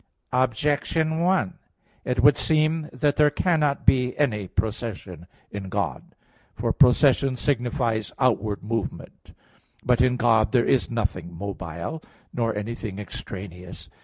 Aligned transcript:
Objection 0.33 1.19
1: 1.19 1.59
It 2.05 2.23
would 2.23 2.35
seem 2.35 2.89
that 2.91 3.17
there 3.17 3.29
cannot 3.29 3.85
be 3.85 4.17
any 4.17 4.47
procession 4.47 5.27
in 5.51 5.69
God. 5.69 6.15
For 6.55 6.73
procession 6.73 7.37
signifies 7.37 8.11
outward 8.17 8.63
movement. 8.63 9.35
But 9.83 10.01
in 10.01 10.17
God 10.17 10.53
there 10.53 10.65
is 10.65 10.89
nothing 10.89 11.31
mobile, 11.31 12.01
nor 12.33 12.55
anything 12.55 12.97
extraneous. 12.97 13.91